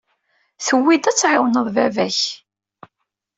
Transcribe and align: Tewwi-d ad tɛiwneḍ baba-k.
Tewwi-d 0.65 1.05
ad 1.11 1.17
tɛiwneḍ 1.17 1.67
baba-k. 1.75 2.19